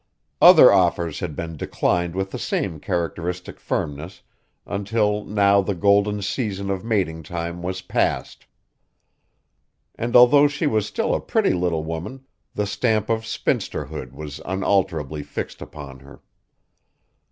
Other 0.41 0.73
offers 0.73 1.19
had 1.19 1.35
been 1.35 1.57
declined 1.57 2.15
with 2.15 2.31
the 2.31 2.39
same 2.39 2.79
characteristic 2.79 3.59
firmness 3.59 4.23
until 4.65 5.23
now 5.23 5.61
the 5.61 5.75
golden 5.75 6.23
season 6.23 6.71
of 6.71 6.83
mating 6.83 7.21
time 7.21 7.61
was 7.61 7.83
past, 7.83 8.47
and 9.93 10.15
although 10.15 10.47
she 10.47 10.65
was 10.65 10.87
still 10.87 11.13
a 11.13 11.21
pretty 11.21 11.53
little 11.53 11.83
woman 11.83 12.25
the 12.55 12.65
stamp 12.65 13.11
of 13.11 13.21
spinsterhood 13.27 14.11
was 14.11 14.41
unalterably 14.43 15.21
fixed 15.21 15.61
upon 15.61 15.99
her. 15.99 16.23